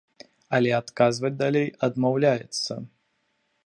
[0.57, 2.73] Але адказваць далей адмаўляецца.